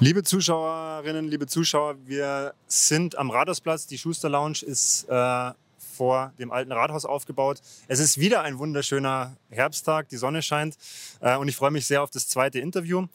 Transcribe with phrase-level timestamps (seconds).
[0.00, 3.88] Liebe Zuschauerinnen, liebe Zuschauer, wir sind am Rathausplatz.
[3.88, 5.50] Die Schuster Lounge ist äh,
[5.96, 7.60] vor dem alten Rathaus aufgebaut.
[7.88, 10.76] Es ist wieder ein wunderschöner Herbsttag, die Sonne scheint
[11.20, 13.06] äh, und ich freue mich sehr auf das zweite Interview.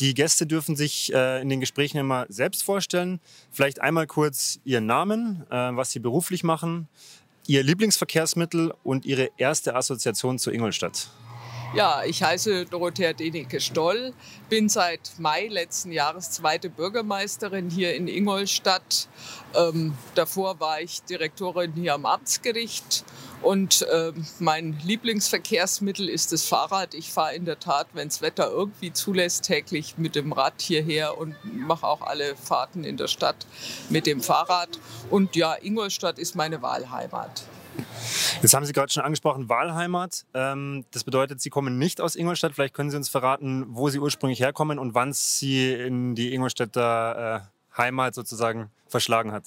[0.00, 3.20] Die Gäste dürfen sich äh, in den Gesprächen immer selbst vorstellen.
[3.52, 6.88] Vielleicht einmal kurz ihren Namen, äh, was sie beruflich machen,
[7.46, 11.08] ihr Lieblingsverkehrsmittel und ihre erste Assoziation zu Ingolstadt.
[11.74, 14.12] Ja, ich heiße Dorothea Denike Stoll,
[14.50, 19.08] bin seit Mai letzten Jahres zweite Bürgermeisterin hier in Ingolstadt.
[19.54, 23.04] Ähm, davor war ich Direktorin hier am Amtsgericht
[23.40, 26.92] und äh, mein Lieblingsverkehrsmittel ist das Fahrrad.
[26.92, 31.16] Ich fahre in der Tat, wenn das Wetter irgendwie zulässt, täglich mit dem Rad hierher
[31.16, 33.46] und mache auch alle Fahrten in der Stadt
[33.88, 34.78] mit dem Fahrrad.
[35.08, 37.44] Und ja, Ingolstadt ist meine Wahlheimat.
[38.42, 40.24] Jetzt haben Sie gerade schon angesprochen, Wahlheimat.
[40.34, 42.54] Ähm, das bedeutet, Sie kommen nicht aus Ingolstadt.
[42.54, 47.42] Vielleicht können Sie uns verraten, wo Sie ursprünglich herkommen und wann Sie in die Ingolstädter
[47.74, 49.44] äh, Heimat sozusagen verschlagen hat.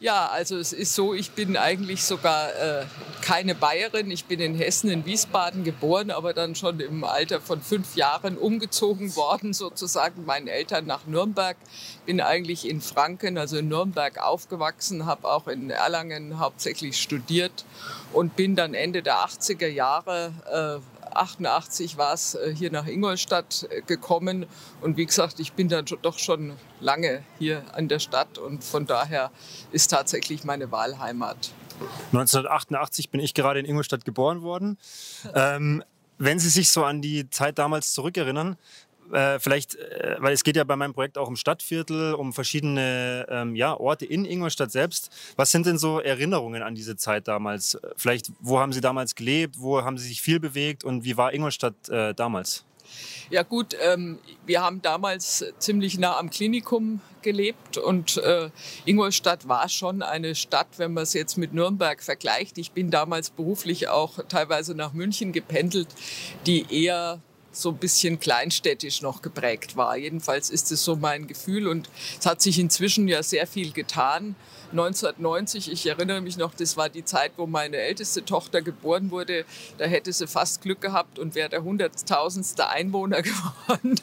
[0.00, 2.84] Ja, also es ist so, ich bin eigentlich sogar äh,
[3.22, 4.10] keine Bayerin.
[4.10, 8.36] Ich bin in Hessen, in Wiesbaden geboren, aber dann schon im Alter von fünf Jahren
[8.36, 11.56] umgezogen worden, sozusagen meinen Eltern nach Nürnberg.
[12.04, 17.64] Bin eigentlich in Franken, also in Nürnberg aufgewachsen, habe auch in Erlangen hauptsächlich studiert
[18.12, 23.82] und bin dann Ende der 80er Jahre äh, 88 war es hier nach Ingolstadt äh,
[23.82, 24.46] gekommen.
[24.80, 28.86] Und wie gesagt, ich bin dann doch schon lange hier an der Stadt und von
[28.86, 29.30] daher
[29.72, 31.52] ist tatsächlich meine Wahlheimat.
[32.12, 34.78] 1988 bin ich gerade in Ingolstadt geboren worden.
[35.34, 35.82] Ähm,
[36.18, 38.56] wenn Sie sich so an die Zeit damals zurückerinnern,
[39.12, 43.26] äh, vielleicht, äh, weil es geht ja bei meinem Projekt auch um Stadtviertel, um verschiedene
[43.28, 45.10] ähm, ja, Orte in Ingolstadt selbst.
[45.36, 47.78] Was sind denn so Erinnerungen an diese Zeit damals?
[47.96, 49.56] Vielleicht, wo haben Sie damals gelebt?
[49.58, 50.84] Wo haben Sie sich viel bewegt?
[50.84, 52.64] Und wie war Ingolstadt äh, damals?
[53.30, 58.50] Ja gut, ähm, wir haben damals ziemlich nah am Klinikum gelebt und äh,
[58.84, 62.58] Ingolstadt war schon eine Stadt, wenn man es jetzt mit Nürnberg vergleicht.
[62.58, 65.88] Ich bin damals beruflich auch teilweise nach München gependelt,
[66.46, 67.22] die eher
[67.56, 69.96] so ein bisschen kleinstädtisch noch geprägt war.
[69.96, 71.88] Jedenfalls ist es so mein Gefühl und
[72.18, 74.34] es hat sich inzwischen ja sehr viel getan.
[74.70, 79.44] 1990, ich erinnere mich noch, das war die Zeit, wo meine älteste Tochter geboren wurde.
[79.78, 84.00] Da hätte sie fast Glück gehabt und wäre der hunderttausendste Einwohner geworden.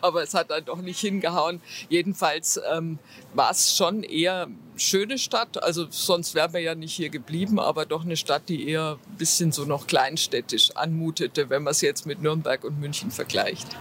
[0.00, 1.60] Aber es hat dann doch nicht hingehauen.
[1.88, 2.98] Jedenfalls ähm,
[3.34, 5.62] war es schon eher schöne Stadt.
[5.62, 9.16] Also sonst wären wir ja nicht hier geblieben, aber doch eine Stadt, die eher ein
[9.16, 13.76] bisschen so noch kleinstädtisch anmutete, wenn man es jetzt mit Nürnberg und München vergleicht.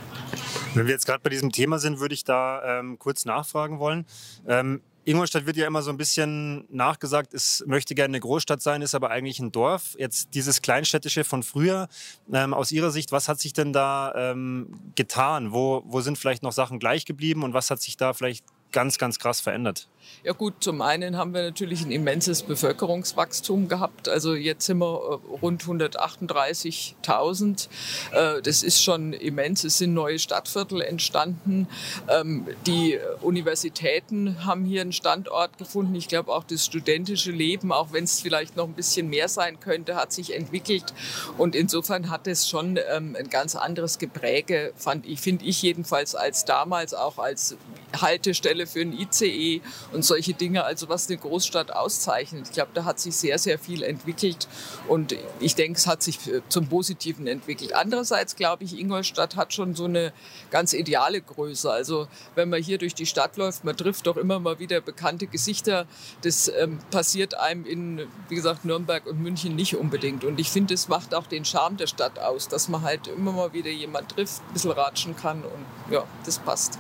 [0.74, 4.06] Wenn wir jetzt gerade bei diesem Thema sind, würde ich da ähm, kurz nachfragen wollen.
[4.48, 8.82] Ähm, Ingolstadt wird ja immer so ein bisschen nachgesagt, es möchte gerne eine Großstadt sein,
[8.82, 9.96] ist aber eigentlich ein Dorf.
[9.98, 11.88] Jetzt dieses Kleinstädtische von früher,
[12.34, 15.54] ähm, aus Ihrer Sicht, was hat sich denn da ähm, getan?
[15.54, 18.98] Wo, wo sind vielleicht noch Sachen gleich geblieben und was hat sich da vielleicht ganz,
[18.98, 19.88] ganz krass verändert?
[20.24, 24.10] Ja gut, zum einen haben wir natürlich ein immenses Bevölkerungswachstum gehabt.
[24.10, 27.70] Also jetzt sind wir äh, rund 138.000.
[28.12, 29.64] Äh, das ist schon immens.
[29.64, 31.68] Es sind neue Stadtviertel entstanden.
[32.10, 35.96] Ähm, die Universitäten haben hier einen Standort gefunden.
[35.96, 39.60] Ich glaube auch das studentische Leben, auch wenn es vielleicht noch ein bisschen mehr sein
[39.60, 40.94] könnte, hat sich entwickelt.
[41.38, 46.94] Und insofern hat es schon ähm, ein ganz anderes Gepräge, finde ich jedenfalls als damals,
[46.94, 47.56] auch als
[48.02, 52.48] Haltestelle für ein ICE und solche Dinge, also was eine Großstadt auszeichnet.
[52.48, 54.48] Ich glaube, da hat sich sehr, sehr viel entwickelt
[54.88, 56.20] und ich denke, es hat sich
[56.50, 57.74] zum Positiven entwickelt.
[57.74, 60.14] Andererseits glaube ich, Ingolstadt hat schon so eine
[60.50, 61.70] ganz ideale Größe.
[61.70, 65.28] Also wenn man hier durch die Stadt läuft, man trifft doch immer mal wieder bekannte
[65.28, 65.86] Gesichter.
[66.22, 70.24] Das ähm, passiert einem in, wie gesagt, Nürnberg und München nicht unbedingt.
[70.24, 73.32] Und ich finde, es macht auch den Charme der Stadt aus, dass man halt immer
[73.32, 76.80] mal wieder jemand trifft, ein bisschen ratschen kann und ja, das passt.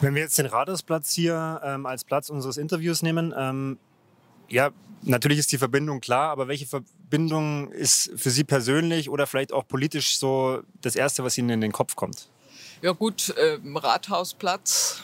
[0.00, 3.78] Wenn wir jetzt den Rathausplatz hier ähm, als Platz unseres Interviews nehmen, ähm,
[4.48, 4.70] ja,
[5.02, 9.66] natürlich ist die Verbindung klar, aber welche Verbindung ist für Sie persönlich oder vielleicht auch
[9.66, 12.28] politisch so das Erste, was Ihnen in den Kopf kommt?
[12.82, 15.02] Ja gut, äh, Rathausplatz,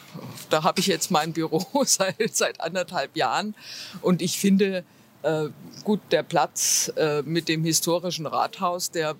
[0.50, 3.54] da habe ich jetzt mein Büro seit, seit anderthalb Jahren
[4.02, 4.84] und ich finde,
[5.22, 5.48] äh,
[5.84, 9.14] gut, der Platz äh, mit dem historischen Rathaus, der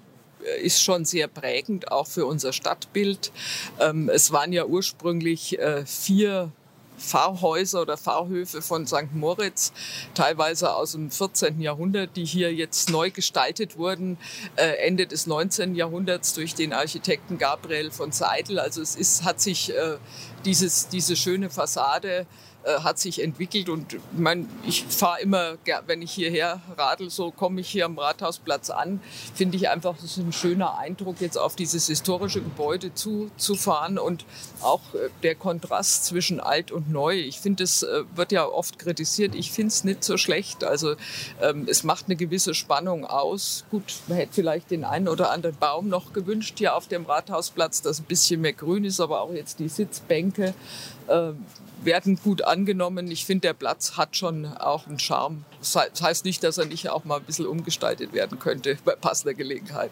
[0.63, 3.33] ist schon sehr prägend, auch für unser Stadtbild.
[3.81, 6.53] Ähm, es waren ja ursprünglich äh, vier
[6.99, 9.15] Pfarrhäuser oder Pfarrhöfe von St.
[9.15, 9.73] Moritz,
[10.15, 11.61] teilweise aus dem 14.
[11.61, 14.19] Jahrhundert, die hier jetzt neu gestaltet wurden,
[14.57, 15.75] äh, Ende des 19.
[15.75, 18.59] Jahrhunderts durch den Architekten Gabriel von Seidel.
[18.59, 19.97] Also es ist, hat sich äh,
[20.45, 22.27] dieses, diese schöne Fassade
[22.65, 23.69] äh, hat sich entwickelt.
[23.69, 25.57] Und ich, mein, ich fahre immer,
[25.87, 29.01] wenn ich hierher radel, so komme ich hier am Rathausplatz an,
[29.35, 34.25] finde ich einfach, das ist ein schöner Eindruck, jetzt auf dieses historische Gebäude zuzufahren und
[34.61, 37.15] auch äh, der Kontrast zwischen alt und neu.
[37.15, 39.35] Ich finde, es äh, wird ja oft kritisiert.
[39.35, 40.65] Ich finde es nicht so schlecht.
[40.65, 40.97] Also
[41.41, 43.65] ähm, es macht eine gewisse Spannung aus.
[43.71, 47.83] Gut, man hätte vielleicht den einen oder anderen Baum noch gewünscht hier auf dem Rathausplatz,
[47.83, 50.55] dass ein bisschen mehr grün ist, aber auch jetzt die Sitzbänke
[51.83, 53.11] werden gut angenommen.
[53.11, 55.45] Ich finde, der Platz hat schon auch einen Charme.
[55.61, 59.35] Das heißt nicht, dass er nicht auch mal ein bisschen umgestaltet werden könnte bei passender
[59.35, 59.91] Gelegenheit.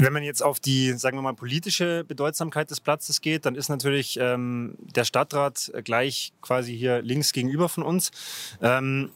[0.00, 3.68] Wenn man jetzt auf die, sagen wir mal, politische Bedeutsamkeit des Platzes geht, dann ist
[3.68, 8.12] natürlich ähm, der Stadtrat gleich quasi hier links gegenüber von uns.
[8.62, 9.10] Ähm,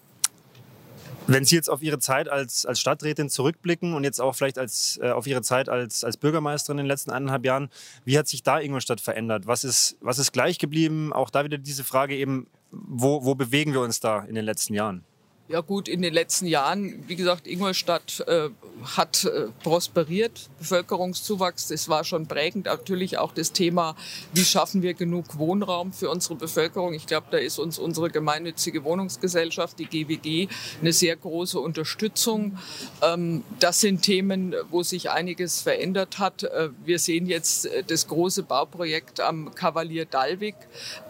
[1.26, 4.98] wenn Sie jetzt auf Ihre Zeit als, als Stadträtin zurückblicken und jetzt auch vielleicht als,
[5.02, 7.70] äh, auf Ihre Zeit als, als Bürgermeisterin in den letzten eineinhalb Jahren,
[8.04, 9.46] wie hat sich da Ingolstadt verändert?
[9.46, 11.12] Was ist, was ist gleich geblieben?
[11.12, 14.74] Auch da wieder diese Frage eben, wo, wo bewegen wir uns da in den letzten
[14.74, 15.04] Jahren?
[15.52, 18.48] Ja gut, in den letzten Jahren, wie gesagt, Ingolstadt äh,
[18.96, 22.64] hat äh, prosperiert, Bevölkerungszuwachs, das war schon prägend.
[22.64, 23.94] Natürlich auch das Thema,
[24.32, 26.94] wie schaffen wir genug Wohnraum für unsere Bevölkerung.
[26.94, 30.48] Ich glaube, da ist uns unsere gemeinnützige Wohnungsgesellschaft, die GWG,
[30.80, 32.56] eine sehr große Unterstützung.
[33.02, 36.44] Ähm, das sind Themen, wo sich einiges verändert hat.
[36.44, 40.56] Äh, wir sehen jetzt äh, das große Bauprojekt am Kavalier Dalvik,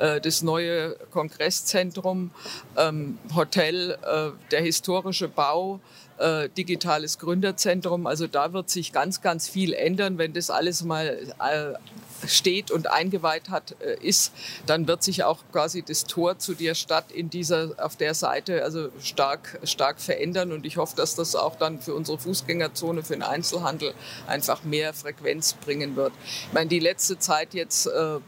[0.00, 2.32] äh, das neue Kongresszentrum,
[2.76, 5.80] ähm, Hotel, äh, der historische Bau,
[6.18, 8.06] äh, digitales Gründerzentrum.
[8.06, 10.18] Also da wird sich ganz, ganz viel ändern.
[10.18, 11.06] Wenn das alles mal
[11.38, 14.32] äh, steht und eingeweiht hat, äh, ist,
[14.66, 18.62] dann wird sich auch quasi das Tor zu der Stadt in dieser, auf der Seite
[18.62, 20.52] also stark, stark verändern.
[20.52, 23.94] Und ich hoffe, dass das auch dann für unsere Fußgängerzone, für den Einzelhandel
[24.26, 26.12] einfach mehr Frequenz bringen wird.
[26.48, 28.18] Ich meine, die letzte Zeit jetzt äh,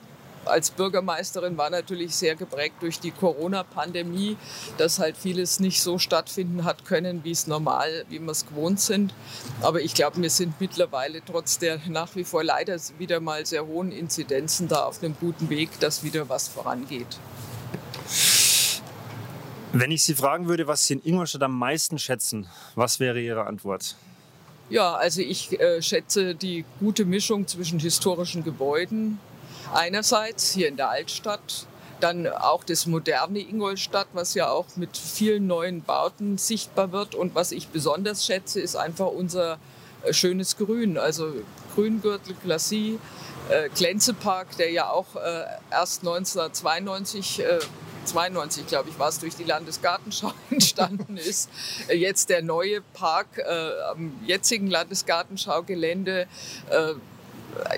[0.46, 4.36] als Bürgermeisterin war natürlich sehr geprägt durch die Corona-Pandemie,
[4.78, 8.80] dass halt vieles nicht so stattfinden hat können, wie es normal, wie wir es gewohnt
[8.80, 9.14] sind.
[9.62, 13.66] Aber ich glaube, wir sind mittlerweile trotz der nach wie vor leider wieder mal sehr
[13.66, 17.18] hohen Inzidenzen da auf einem guten Weg, dass wieder was vorangeht.
[19.72, 23.46] Wenn ich Sie fragen würde, was Sie in Ingolstadt am meisten schätzen, was wäre Ihre
[23.46, 23.96] Antwort?
[24.70, 29.18] Ja, also ich äh, schätze die gute Mischung zwischen historischen Gebäuden,
[29.72, 31.66] Einerseits hier in der Altstadt,
[32.00, 37.14] dann auch das moderne Ingolstadt, was ja auch mit vielen neuen Bauten sichtbar wird.
[37.14, 39.58] Und was ich besonders schätze, ist einfach unser
[40.02, 41.32] äh, schönes Grün, also
[41.74, 42.98] Grüngürtel, Glacis,
[43.48, 47.58] äh, Glänzepark, der ja auch äh, erst 1992 äh,
[48.04, 51.48] 92, glaube ich, war es, durch die Landesgartenschau entstanden ist.
[51.88, 56.26] Äh, jetzt der neue Park äh, am jetzigen Landesgartenschaugelände
[56.70, 56.94] äh,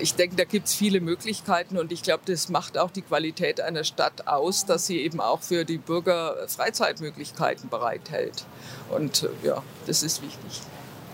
[0.01, 3.61] ich denke, da gibt es viele Möglichkeiten und ich glaube, das macht auch die Qualität
[3.61, 8.45] einer Stadt aus, dass sie eben auch für die Bürger Freizeitmöglichkeiten bereithält.
[8.89, 10.61] Und äh, ja, das ist wichtig.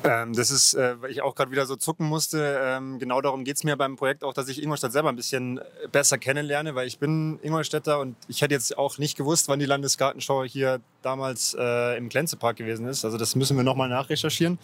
[0.04, 2.60] Ähm, das ist, äh, weil ich auch gerade wieder so zucken musste.
[2.62, 5.60] Ähm, genau darum geht es mir beim Projekt auch, dass ich Ingolstadt selber ein bisschen
[5.60, 5.62] äh,
[5.92, 9.66] besser kennenlerne, weil ich bin Ingolstädter und ich hätte jetzt auch nicht gewusst, wann die
[9.66, 13.06] Landesgartenschau hier damals äh, im Glänzepark gewesen ist.
[13.06, 14.60] Also das müssen wir nochmal nachrecherchieren.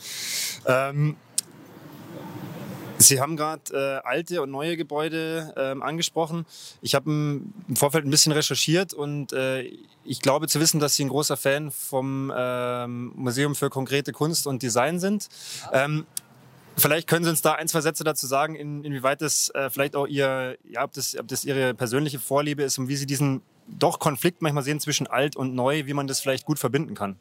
[0.65, 1.15] Ähm,
[3.01, 6.45] Sie haben gerade äh, alte und neue Gebäude ähm, angesprochen.
[6.81, 9.71] Ich habe im Vorfeld ein bisschen recherchiert und äh,
[10.03, 14.47] ich glaube zu wissen, dass Sie ein großer Fan vom ähm, Museum für konkrete Kunst
[14.47, 15.29] und Design sind.
[15.71, 16.05] Ähm,
[16.75, 19.95] vielleicht können Sie uns da ein, zwei Sätze dazu sagen, in, inwieweit das äh, vielleicht
[19.95, 23.41] auch Ihr, ja, ob das, ob das Ihre persönliche Vorliebe ist und wie Sie diesen
[23.67, 27.17] doch Konflikt manchmal sehen zwischen alt und neu, wie man das vielleicht gut verbinden kann.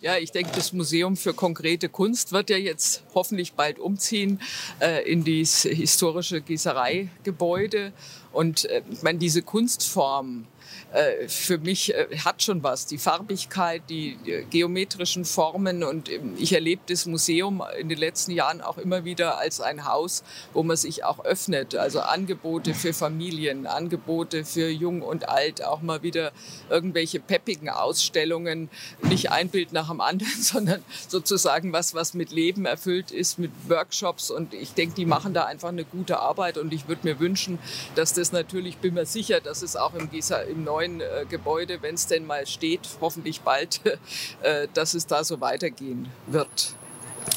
[0.00, 4.40] Ja, ich denke, das Museum für konkrete Kunst wird ja jetzt hoffentlich bald umziehen
[4.78, 7.92] äh, in dieses historische Gießereigebäude.
[8.30, 10.46] Und äh, ich meine, diese Kunstform,
[10.92, 12.86] äh, für mich äh, hat schon was.
[12.86, 14.16] Die Farbigkeit, die
[14.48, 19.38] geometrischen Formen und ähm, ich erlebe das Museum in den letzten Jahren auch immer wieder
[19.38, 20.24] als ein Haus,
[20.54, 21.74] wo man sich auch öffnet.
[21.74, 26.32] Also Angebote für Familien, Angebote für Jung und Alt, auch mal wieder
[26.70, 28.70] irgendwelche peppigen Ausstellungen,
[29.02, 33.52] nicht ein Bild nach dem anderen, sondern sozusagen was, was mit Leben erfüllt ist, mit
[33.68, 37.20] Workshops und ich denke, die machen da einfach eine gute Arbeit und ich würde mir
[37.20, 37.58] wünschen,
[37.94, 41.24] dass das natürlich, bin mir sicher, dass es auch im, Gießer, im neuen neuen äh,
[41.28, 43.80] Gebäude, wenn es denn mal steht, hoffentlich bald,
[44.42, 46.74] äh, dass es da so weitergehen wird.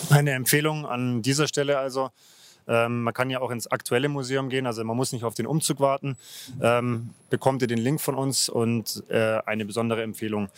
[0.09, 2.09] Eine Empfehlung an dieser Stelle also.
[2.67, 5.47] Ähm, man kann ja auch ins aktuelle Museum gehen, also man muss nicht auf den
[5.47, 6.15] Umzug warten.
[6.61, 10.49] Ähm, bekommt ihr den Link von uns und äh, eine besondere Empfehlung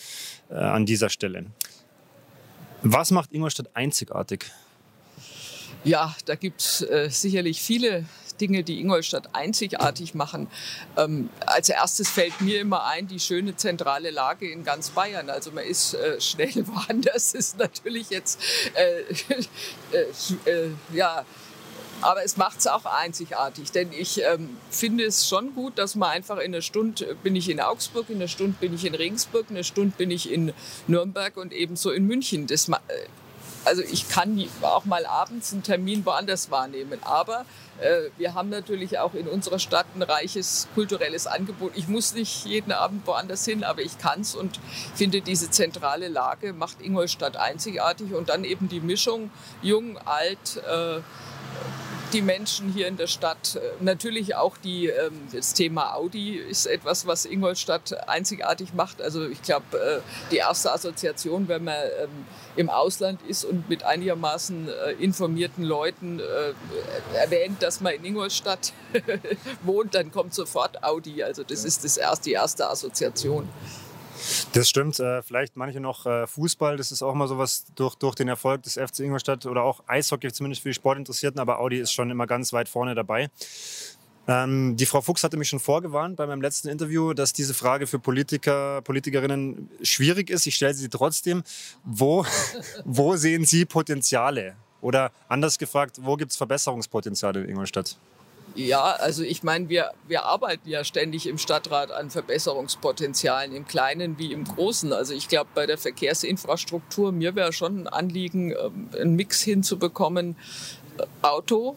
[0.49, 1.45] äh, an dieser Stelle.
[2.85, 4.51] Was macht Ingolstadt einzigartig?
[5.85, 8.05] Ja, da gibt es äh, sicherlich viele
[8.41, 10.47] Dinge, die Ingolstadt einzigartig machen.
[10.97, 15.29] Ähm, als erstes fällt mir immer ein, die schöne zentrale Lage in ganz Bayern.
[15.29, 18.39] Also man ist äh, schnell woanders, ist natürlich jetzt,
[18.73, 19.01] äh,
[20.47, 21.25] äh, äh ja,
[22.03, 26.09] aber es macht es auch einzigartig, denn ich ähm, finde es schon gut, dass man
[26.11, 29.45] einfach in einer Stunde bin ich in Augsburg, in einer Stunde bin ich in Regensburg,
[29.49, 30.53] in einer Stunde bin ich in
[30.87, 32.47] Nürnberg und ebenso in München.
[32.47, 32.73] Das, äh,
[33.65, 37.45] also ich kann auch mal abends einen Termin woanders wahrnehmen, aber
[37.79, 41.71] äh, wir haben natürlich auch in unserer Stadt ein reiches kulturelles Angebot.
[41.75, 44.59] Ich muss nicht jeden Abend woanders hin, aber ich kann es und
[44.95, 49.31] finde diese zentrale Lage macht Ingolstadt einzigartig und dann eben die Mischung
[49.61, 50.99] jung, alt, äh,
[52.13, 53.55] die Menschen hier in der Stadt.
[53.55, 59.01] Äh, natürlich auch die, ähm, das Thema Audi ist etwas, was Ingolstadt einzigartig macht.
[59.01, 59.99] Also ich glaube, äh,
[60.31, 62.09] die erste Assoziation, wenn man ähm,
[62.55, 66.21] im Ausland ist und mit einigermaßen äh, informierten Leuten
[67.13, 68.73] erwähnt, dass man in Ingolstadt
[69.63, 71.23] wohnt, dann kommt sofort Audi.
[71.23, 73.49] Also das ist das erste, die erste Assoziation.
[74.53, 74.99] Das stimmt.
[74.99, 78.63] Äh, vielleicht manche noch äh, Fußball, das ist auch immer sowas durch, durch den Erfolg
[78.63, 82.27] des FC Ingolstadt oder auch Eishockey, zumindest für die Sportinteressierten, aber Audi ist schon immer
[82.27, 83.29] ganz weit vorne dabei.
[84.27, 87.87] Ähm, die Frau Fuchs hatte mich schon vorgewarnt bei meinem letzten Interview, dass diese Frage
[87.87, 90.47] für Politiker, Politikerinnen schwierig ist.
[90.47, 91.43] Ich stelle sie trotzdem.
[91.83, 92.25] Wo,
[92.85, 94.55] wo sehen Sie Potenziale?
[94.81, 97.97] Oder anders gefragt, wo gibt es Verbesserungspotenziale in Ingolstadt?
[98.55, 104.19] Ja, also ich meine, wir, wir arbeiten ja ständig im Stadtrat an Verbesserungspotenzialen, im Kleinen
[104.19, 104.93] wie im Großen.
[104.93, 110.35] Also ich glaube, bei der Verkehrsinfrastruktur, mir wäre schon ein Anliegen, ähm, einen Mix hinzubekommen.
[110.99, 111.75] Äh, Auto,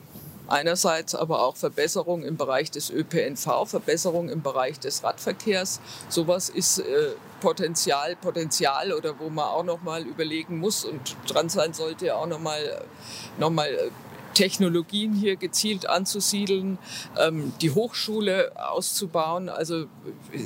[0.49, 5.80] einerseits aber auch Verbesserung im Bereich des ÖPNV, Verbesserung im Bereich des Radverkehrs.
[6.11, 11.49] Sowas ist äh, Potenzial, Potenzial oder wo man auch noch mal überlegen muss und dran
[11.49, 12.83] sein sollte, auch noch mal,
[13.38, 13.90] noch mal äh,
[14.37, 16.76] Technologien hier gezielt anzusiedeln,
[17.19, 19.87] ähm, die Hochschule auszubauen, also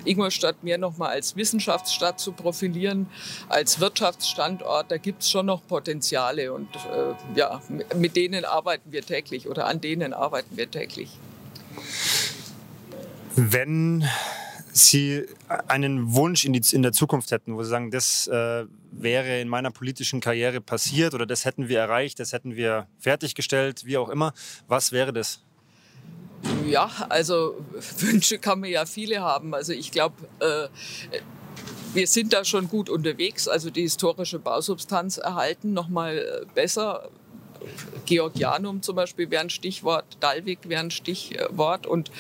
[0.05, 3.09] Ingolstadt mehr nochmal als Wissenschaftsstadt zu profilieren,
[3.49, 7.61] als Wirtschaftsstandort, da gibt es schon noch Potenziale und äh, ja,
[7.97, 11.11] mit denen arbeiten wir täglich oder an denen arbeiten wir täglich.
[13.35, 14.07] Wenn
[14.73, 15.27] Sie
[15.69, 19.49] einen Wunsch in, die, in der Zukunft hätten, wo Sie sagen, das äh, wäre in
[19.49, 24.09] meiner politischen Karriere passiert oder das hätten wir erreicht, das hätten wir fertiggestellt, wie auch
[24.09, 24.33] immer,
[24.69, 25.41] was wäre das?
[26.67, 27.57] Ja, also
[27.99, 29.55] Wünsche kann man ja viele haben.
[29.55, 30.69] Also ich glaube, äh,
[31.93, 33.49] wir sind da schon gut unterwegs.
[33.49, 37.11] Also die historische Bausubstanz erhalten, nochmal äh, besser
[38.07, 41.87] Georgianum zum Beispiel wäre ein Stichwort, Dalvik wäre ein Stichwort.
[41.87, 42.11] Und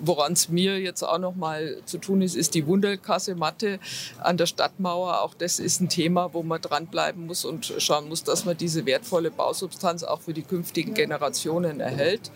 [0.00, 3.78] woran es mir jetzt auch noch mal zu tun ist, ist die Wunderkassematte
[4.18, 5.22] an der Stadtmauer.
[5.22, 8.86] Auch das ist ein Thema, wo man dranbleiben muss und schauen muss, dass man diese
[8.86, 12.30] wertvolle Bausubstanz auch für die künftigen Generationen erhält.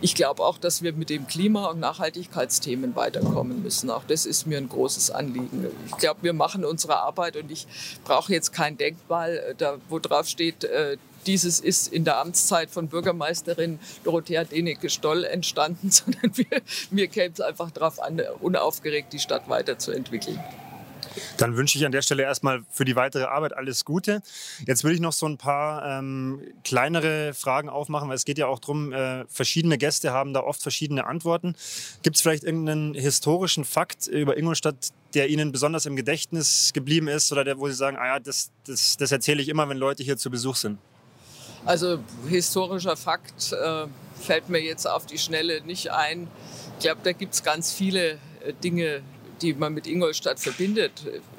[0.00, 3.90] Ich glaube auch, dass wir mit dem Klima- und Nachhaltigkeitsthemen weiterkommen müssen.
[3.90, 5.66] Auch das ist mir ein großes Anliegen.
[5.88, 7.66] Ich glaube, wir machen unsere Arbeit und ich
[8.04, 12.88] brauche jetzt kein Denkmal, da, wo drauf steht, äh, dieses ist in der Amtszeit von
[12.88, 19.48] Bürgermeisterin Dorothea Denecke-Stoll entstanden, sondern wir, mir käme es einfach darauf an, unaufgeregt die Stadt
[19.48, 20.38] weiterzuentwickeln.
[21.36, 24.22] Dann wünsche ich an der Stelle erstmal für die weitere Arbeit alles Gute.
[24.66, 28.46] Jetzt will ich noch so ein paar ähm, kleinere Fragen aufmachen, weil es geht ja
[28.46, 31.54] auch darum, äh, verschiedene Gäste haben da oft verschiedene Antworten.
[32.02, 37.32] Gibt es vielleicht irgendeinen historischen Fakt über Ingolstadt, der Ihnen besonders im Gedächtnis geblieben ist
[37.32, 40.02] oder der, wo Sie sagen, ah ja, das, das, das erzähle ich immer, wenn Leute
[40.02, 40.78] hier zu Besuch sind?
[41.64, 41.98] Also
[42.28, 43.86] historischer Fakt äh,
[44.20, 46.28] fällt mir jetzt auf die Schnelle nicht ein.
[46.78, 49.02] Ich glaube, da gibt es ganz viele äh, Dinge,
[49.42, 50.92] die man mit Ingolstadt verbindet.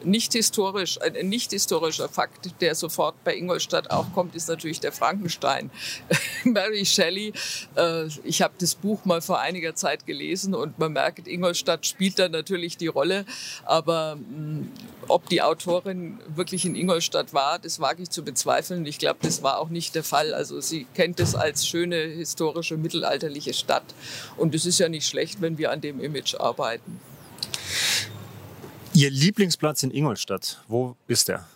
[0.03, 4.91] Nicht historisch, ein nicht historischer Fakt, der sofort bei Ingolstadt auch kommt, ist natürlich der
[4.91, 5.69] Frankenstein.
[6.43, 7.33] Mary Shelley,
[7.75, 12.19] äh, ich habe das Buch mal vor einiger Zeit gelesen und man merkt, Ingolstadt spielt
[12.19, 13.25] da natürlich die Rolle,
[13.65, 14.71] aber mm,
[15.07, 18.85] ob die Autorin wirklich in Ingolstadt war, das wage ich zu bezweifeln.
[18.85, 20.33] Ich glaube, das war auch nicht der Fall.
[20.33, 23.83] Also sie kennt es als schöne historische mittelalterliche Stadt
[24.37, 26.99] und es ist ja nicht schlecht, wenn wir an dem Image arbeiten.
[28.93, 31.47] Ihr Lieblingsplatz in Ingolstadt, wo ist der?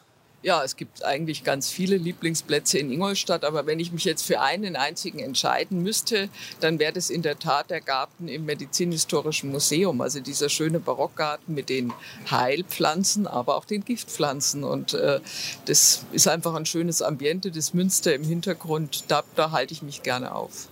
[0.43, 4.41] Ja, es gibt eigentlich ganz viele Lieblingsplätze in Ingolstadt, aber wenn ich mich jetzt für
[4.41, 6.27] einen einzigen entscheiden müsste,
[6.59, 11.55] dann wäre das in der Tat der Garten im Medizinhistorischen Museum, also dieser schöne Barockgarten
[11.55, 11.93] mit den
[12.29, 14.65] Heilpflanzen, aber auch den Giftpflanzen.
[14.65, 15.21] Und äh,
[15.63, 20.03] das ist einfach ein schönes Ambiente, das Münster im Hintergrund, da, da halte ich mich
[20.03, 20.67] gerne auf.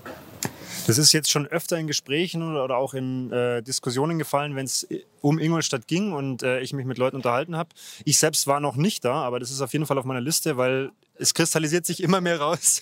[0.88, 4.88] Das ist jetzt schon öfter in Gesprächen oder auch in äh, Diskussionen gefallen, wenn es
[5.22, 7.70] um Ingolstadt ging und äh, ich mich mit Leuten unterhalten habe.
[8.06, 10.58] Ich selbst war noch nicht da, aber das ist auf jeden Fall auf meiner Liste,
[10.58, 12.82] weil es kristallisiert sich immer mehr raus.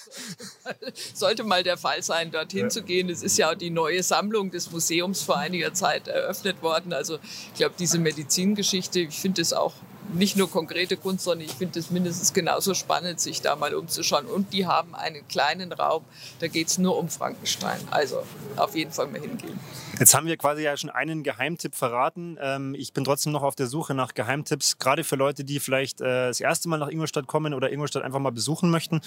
[1.14, 2.70] Sollte mal der Fall sein, dorthin ja.
[2.70, 3.10] zu gehen.
[3.10, 6.94] Es ist ja auch die neue Sammlung des Museums vor einiger Zeit eröffnet worden.
[6.94, 7.20] Also
[7.52, 9.74] ich glaube, diese Medizingeschichte, ich finde es auch
[10.14, 14.26] nicht nur konkrete Kunst, sondern ich finde es mindestens genauso spannend, sich da mal umzuschauen.
[14.26, 16.04] Und die haben einen kleinen Raum,
[16.40, 17.80] da geht es nur um Frankenstein.
[17.92, 18.24] Also
[18.56, 19.60] auf jeden Fall mal hingehen.
[20.00, 22.38] Jetzt haben wir quasi ja schon einen Geheimtipp verraten.
[22.42, 26.02] Ähm, ich bin trotzdem noch auf der Suche nach Geheimtipps, gerade für Leute, die vielleicht
[26.02, 29.02] äh, das erste Mal nach Ingolstadt kommen oder Ingolstadt einfach mal besuchen möchten.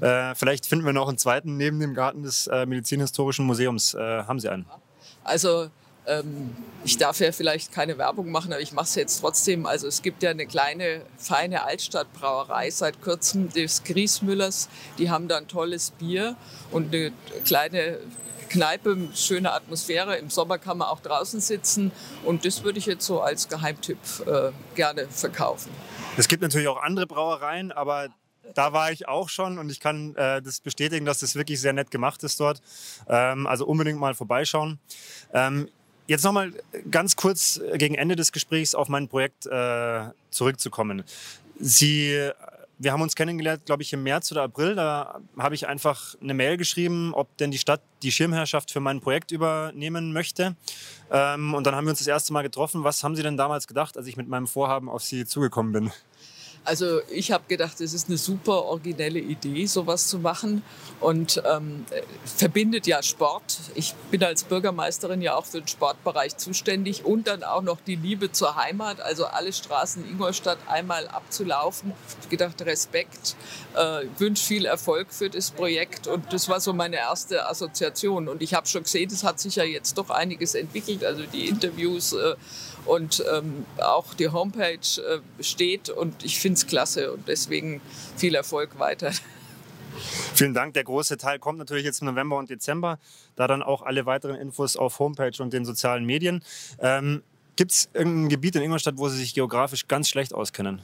[0.00, 3.94] Äh, vielleicht finden wir noch einen zweiten neben dem Garten des äh, Medizinhistorischen Museums.
[3.94, 4.66] haben Sie einen?
[5.24, 5.68] Also
[6.06, 9.66] ähm, ich darf ja vielleicht keine Werbung machen, aber ich mache es jetzt trotzdem.
[9.66, 14.68] Also es gibt ja eine kleine, feine Altstadtbrauerei seit kurzem des Griesmüllers.
[14.98, 16.36] Die haben da ein tolles Bier
[16.70, 17.12] und eine
[17.44, 17.98] kleine
[18.48, 20.16] Kneipe, schöne Atmosphäre.
[20.16, 21.90] Im Sommer kann man auch draußen sitzen
[22.24, 25.70] und das würde ich jetzt so als Geheimtipp äh, gerne verkaufen.
[26.16, 28.08] Es gibt natürlich auch andere Brauereien, aber
[28.54, 31.72] da war ich auch schon und ich kann äh, das bestätigen, dass das wirklich sehr
[31.72, 32.62] nett gemacht ist dort.
[33.08, 34.78] Ähm, also unbedingt mal vorbeischauen.
[35.32, 35.68] Ähm,
[36.06, 36.52] Jetzt nochmal
[36.90, 41.02] ganz kurz gegen Ende des Gesprächs auf mein Projekt äh, zurückzukommen.
[41.58, 42.30] Sie,
[42.78, 44.76] wir haben uns kennengelernt, glaube ich, im März oder April.
[44.76, 49.00] Da habe ich einfach eine Mail geschrieben, ob denn die Stadt die Schirmherrschaft für mein
[49.00, 50.54] Projekt übernehmen möchte.
[51.10, 52.84] Ähm, und dann haben wir uns das erste Mal getroffen.
[52.84, 55.92] Was haben Sie denn damals gedacht, als ich mit meinem Vorhaben auf Sie zugekommen bin?
[56.66, 60.64] Also ich habe gedacht, es ist eine super originelle Idee, sowas zu machen
[61.00, 61.86] und ähm,
[62.24, 63.58] verbindet ja Sport.
[63.76, 67.94] Ich bin als Bürgermeisterin ja auch für den Sportbereich zuständig und dann auch noch die
[67.94, 71.92] Liebe zur Heimat, also alle Straßen in Ingolstadt einmal abzulaufen.
[72.22, 73.36] Ich gedacht, Respekt,
[73.74, 78.28] äh, wünsche viel Erfolg für das Projekt und das war so meine erste Assoziation.
[78.28, 81.46] Und ich habe schon gesehen, es hat sich ja jetzt doch einiges entwickelt, also die
[81.46, 82.34] Interviews äh,
[82.86, 87.80] und ähm, auch die Homepage äh, steht und ich finde es klasse und deswegen
[88.16, 89.12] viel Erfolg weiter.
[90.34, 90.74] Vielen Dank.
[90.74, 92.98] Der große Teil kommt natürlich jetzt im November und Dezember.
[93.34, 96.42] Da dann auch alle weiteren Infos auf Homepage und den sozialen Medien.
[96.78, 97.22] Ähm,
[97.56, 100.82] Gibt es irgendein Gebiet in Ingolstadt, wo Sie sich geografisch ganz schlecht auskennen?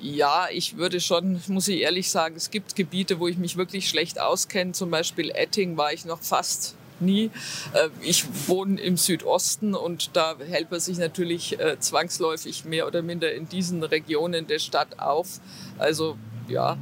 [0.00, 3.88] Ja, ich würde schon, muss ich ehrlich sagen, es gibt Gebiete, wo ich mich wirklich
[3.88, 4.72] schlecht auskenne.
[4.72, 7.30] Zum Beispiel Etting war ich noch fast nie.
[7.72, 13.02] Äh, ich wohne im Südosten und da hält man sich natürlich äh, zwangsläufig mehr oder
[13.02, 15.40] minder in diesen Regionen der Stadt auf.
[15.78, 16.16] Also
[16.48, 16.76] ja,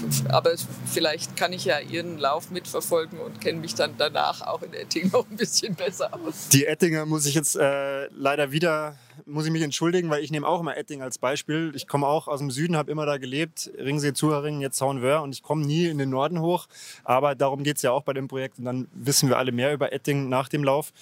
[0.28, 0.52] aber
[0.86, 5.10] vielleicht kann ich ja Ihren Lauf mitverfolgen und kenne mich dann danach auch in Etting
[5.12, 6.48] noch ein bisschen besser aus.
[6.48, 10.46] Die Ettinger muss ich jetzt äh, leider wieder, muss ich mich entschuldigen, weil ich nehme
[10.46, 11.72] auch immer Etting als Beispiel.
[11.74, 15.34] Ich komme auch aus dem Süden, habe immer da gelebt, Ringsee, Zuhöringen, jetzt Zaunwör und
[15.34, 16.66] ich komme nie in den Norden hoch.
[17.04, 19.72] Aber darum geht es ja auch bei dem Projekt und dann wissen wir alle mehr
[19.72, 20.92] über Etting nach dem Lauf.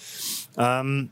[0.57, 1.09] Ähm,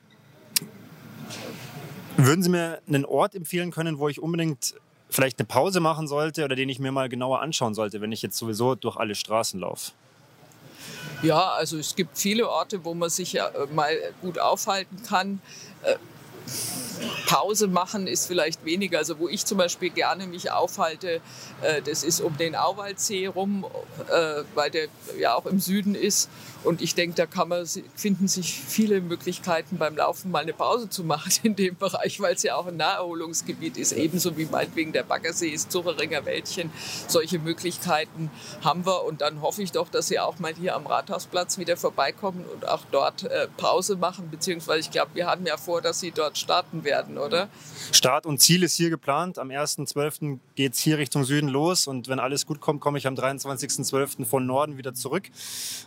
[2.18, 4.76] würden Sie mir einen Ort empfehlen können, wo ich unbedingt
[5.10, 8.22] vielleicht eine Pause machen sollte oder den ich mir mal genauer anschauen sollte, wenn ich
[8.22, 9.92] jetzt sowieso durch alle Straßen laufe?
[11.22, 15.42] Ja, also es gibt viele Orte, wo man sich ja mal gut aufhalten kann.
[15.84, 15.96] Äh,
[17.26, 19.00] Pause machen ist vielleicht weniger.
[19.00, 21.22] Also wo ich zum Beispiel gerne mich aufhalte,
[21.62, 23.66] äh, das ist um den Auwaldsee rum,
[24.10, 24.88] äh, weil der
[25.20, 26.30] ja auch im Süden ist.
[26.64, 30.90] Und ich denke, da kann man, finden sich viele Möglichkeiten beim Laufen mal eine Pause
[30.90, 34.92] zu machen in dem Bereich, weil es ja auch ein Naherholungsgebiet ist, ebenso wie meinetwegen
[34.92, 36.70] der Baggersee ist, Zucheringer Wäldchen.
[37.08, 38.30] Solche Möglichkeiten
[38.64, 41.78] haben wir und dann hoffe ich doch, dass Sie auch mal hier am Rathausplatz wieder
[41.78, 46.00] vorbeikommen und auch dort äh, Pause machen, beziehungsweise ich glaube, wir hatten ja vor, dass
[46.00, 47.50] Sie dort starten werden, oder?
[47.92, 49.40] Start und Ziel ist hier geplant.
[49.40, 50.40] Am 1.12.
[50.56, 54.26] geht es hier Richtung Süden los und wenn alles gut kommt, komme ich am 23.12.
[54.26, 55.24] von Norden wieder zurück.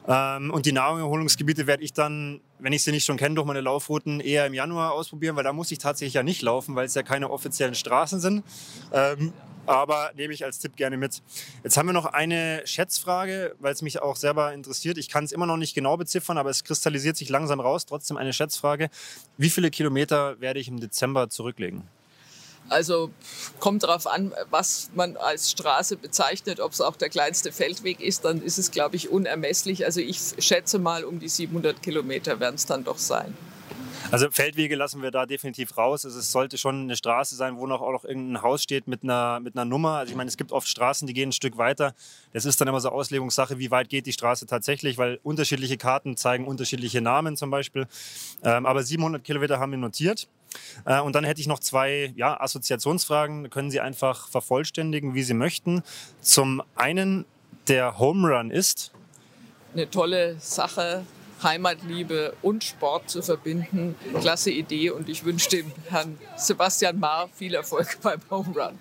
[0.08, 3.60] Ähm, und die Naherholungsgebiete werde ich dann, wenn ich sie nicht schon kenne, durch meine
[3.60, 6.94] Laufrouten eher im Januar ausprobieren, weil da muss ich tatsächlich ja nicht laufen, weil es
[6.94, 8.44] ja keine offiziellen Straßen sind.
[8.92, 9.32] Ähm,
[9.66, 11.22] aber nehme ich als Tipp gerne mit.
[11.62, 14.98] Jetzt haben wir noch eine Schätzfrage, weil es mich auch selber interessiert.
[14.98, 17.86] Ich kann es immer noch nicht genau beziffern, aber es kristallisiert sich langsam raus.
[17.86, 18.90] Trotzdem eine Schätzfrage.
[19.38, 21.84] Wie viele Kilometer werde ich im Dezember zurücklegen?
[22.68, 23.10] Also
[23.58, 26.60] kommt darauf an, was man als Straße bezeichnet.
[26.60, 29.84] Ob es auch der kleinste Feldweg ist, dann ist es, glaube ich, unermesslich.
[29.84, 33.36] Also ich schätze mal, um die 700 Kilometer werden es dann doch sein.
[34.10, 36.04] Also Feldwege lassen wir da definitiv raus.
[36.04, 39.04] Also es sollte schon eine Straße sein, wo noch auch noch irgendein Haus steht mit
[39.04, 39.96] einer, mit einer Nummer.
[39.96, 41.94] Also ich meine, es gibt oft Straßen, die gehen ein Stück weiter.
[42.34, 46.18] Das ist dann immer so Auslegungssache, wie weit geht die Straße tatsächlich, weil unterschiedliche Karten
[46.18, 47.86] zeigen unterschiedliche Namen zum Beispiel.
[48.42, 50.28] Ähm, aber 700 Kilometer haben wir notiert.
[50.84, 53.50] Äh, und dann hätte ich noch zwei ja, Assoziationsfragen.
[53.50, 55.82] Können Sie einfach vervollständigen, wie Sie möchten.
[56.20, 57.24] Zum einen,
[57.68, 58.92] der Home Run ist.
[59.72, 61.04] Eine tolle Sache
[61.42, 63.94] Heimatliebe und Sport zu verbinden.
[64.20, 68.78] Klasse Idee und ich wünsche dem Herrn Sebastian Mahr viel Erfolg beim Home Run.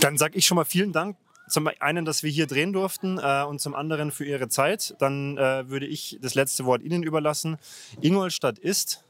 [0.00, 1.16] Dann sage ich schon mal vielen Dank.
[1.48, 4.94] Zum einen, dass wir hier drehen durften äh, und zum anderen für Ihre Zeit.
[4.98, 7.58] Dann äh, würde ich das letzte Wort Ihnen überlassen.
[8.00, 9.04] Ingolstadt ist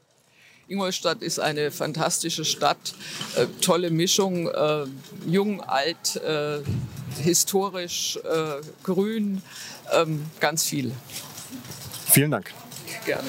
[0.67, 2.95] Ingolstadt ist eine fantastische Stadt,
[3.35, 4.85] äh, tolle Mischung, äh,
[5.27, 6.59] jung, alt, äh,
[7.21, 9.43] historisch, äh, grün,
[9.93, 10.91] ähm, ganz viel.
[12.11, 12.51] Vielen Dank.
[13.05, 13.27] Gerne.